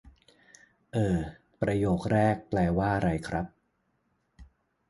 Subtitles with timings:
[0.91, 1.19] เอ่อ
[1.61, 3.45] ประโยคแรกแปลว่าไรครับ?